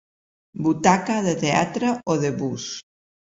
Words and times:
Butaca 0.63 1.17
de 1.27 1.35
teatre 1.43 1.91
o 2.13 2.17
de 2.25 2.33
bus. 2.43 2.67